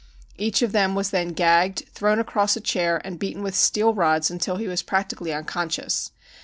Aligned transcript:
Each 0.35 0.63
of 0.63 0.71
them 0.71 0.95
was 0.95 1.11
then 1.11 1.27
gagged, 1.27 1.87
thrown 1.93 2.17
across 2.17 2.55
a 2.55 2.59
chair 2.59 2.99
and 3.05 3.19
beaten 3.19 3.43
with 3.43 3.53
steel 3.53 3.93
rods 3.93 4.31
until 4.31 4.55
he 4.55 4.67
was 4.67 4.81
practically 4.81 5.31
unconscious. 5.31 6.11